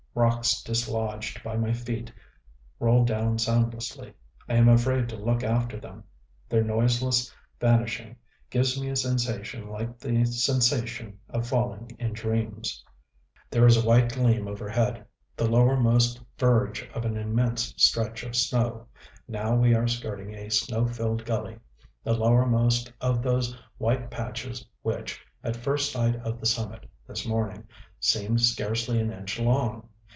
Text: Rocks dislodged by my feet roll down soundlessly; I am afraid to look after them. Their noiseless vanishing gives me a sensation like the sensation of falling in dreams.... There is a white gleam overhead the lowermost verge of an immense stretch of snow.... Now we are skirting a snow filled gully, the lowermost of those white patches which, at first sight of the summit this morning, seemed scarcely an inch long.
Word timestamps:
Rocks 0.13 0.61
dislodged 0.61 1.41
by 1.41 1.55
my 1.55 1.71
feet 1.71 2.11
roll 2.81 3.05
down 3.05 3.39
soundlessly; 3.39 4.13
I 4.49 4.55
am 4.55 4.67
afraid 4.67 5.07
to 5.07 5.15
look 5.15 5.41
after 5.41 5.79
them. 5.79 6.03
Their 6.49 6.65
noiseless 6.65 7.33
vanishing 7.61 8.17
gives 8.49 8.79
me 8.79 8.89
a 8.89 8.97
sensation 8.97 9.69
like 9.69 9.99
the 9.99 10.25
sensation 10.25 11.17
of 11.29 11.47
falling 11.47 11.95
in 11.97 12.11
dreams.... 12.11 12.83
There 13.49 13.65
is 13.65 13.77
a 13.77 13.87
white 13.87 14.11
gleam 14.11 14.49
overhead 14.49 15.05
the 15.37 15.47
lowermost 15.47 16.19
verge 16.37 16.83
of 16.93 17.05
an 17.05 17.15
immense 17.15 17.73
stretch 17.77 18.23
of 18.25 18.35
snow.... 18.35 18.87
Now 19.29 19.55
we 19.55 19.73
are 19.73 19.87
skirting 19.87 20.35
a 20.35 20.49
snow 20.51 20.87
filled 20.87 21.23
gully, 21.23 21.57
the 22.03 22.13
lowermost 22.17 22.91
of 22.99 23.23
those 23.23 23.57
white 23.77 24.11
patches 24.11 24.67
which, 24.81 25.21
at 25.41 25.55
first 25.55 25.89
sight 25.93 26.17
of 26.17 26.41
the 26.41 26.45
summit 26.45 26.85
this 27.07 27.25
morning, 27.25 27.63
seemed 28.01 28.41
scarcely 28.41 28.99
an 28.99 29.09
inch 29.09 29.39
long. 29.39 29.87